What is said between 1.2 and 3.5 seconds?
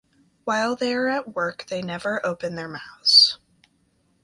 work they never open their mouths.